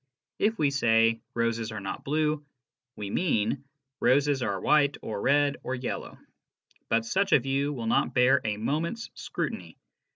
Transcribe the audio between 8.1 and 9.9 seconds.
bear a moment's scrutiny.